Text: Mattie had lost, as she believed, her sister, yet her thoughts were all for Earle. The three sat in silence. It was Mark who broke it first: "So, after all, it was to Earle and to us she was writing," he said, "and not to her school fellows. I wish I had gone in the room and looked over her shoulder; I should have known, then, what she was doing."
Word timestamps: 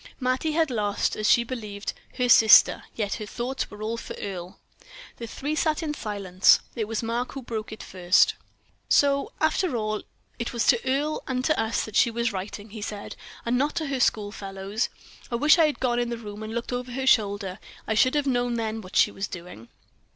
Mattie 0.19 0.53
had 0.53 0.71
lost, 0.71 1.15
as 1.15 1.29
she 1.29 1.43
believed, 1.43 1.93
her 2.15 2.27
sister, 2.27 2.85
yet 2.95 3.13
her 3.17 3.25
thoughts 3.27 3.69
were 3.69 3.83
all 3.83 3.97
for 3.97 4.15
Earle. 4.15 4.57
The 5.17 5.27
three 5.27 5.53
sat 5.53 5.83
in 5.83 5.93
silence. 5.93 6.59
It 6.75 6.87
was 6.87 7.03
Mark 7.03 7.33
who 7.33 7.43
broke 7.43 7.71
it 7.71 7.83
first: 7.83 8.33
"So, 8.89 9.31
after 9.39 9.75
all, 9.75 10.01
it 10.39 10.53
was 10.53 10.65
to 10.65 10.81
Earle 10.89 11.21
and 11.27 11.45
to 11.45 11.59
us 11.61 11.87
she 11.93 12.09
was 12.09 12.33
writing," 12.33 12.71
he 12.71 12.81
said, 12.81 13.15
"and 13.45 13.59
not 13.59 13.75
to 13.75 13.85
her 13.89 13.99
school 13.99 14.31
fellows. 14.31 14.89
I 15.29 15.35
wish 15.35 15.59
I 15.59 15.67
had 15.67 15.79
gone 15.79 15.99
in 15.99 16.09
the 16.09 16.17
room 16.17 16.41
and 16.41 16.55
looked 16.55 16.73
over 16.73 16.93
her 16.93 17.05
shoulder; 17.05 17.59
I 17.85 17.93
should 17.93 18.15
have 18.15 18.25
known, 18.25 18.55
then, 18.55 18.81
what 18.81 18.95
she 18.95 19.11
was 19.11 19.27
doing." 19.27 19.69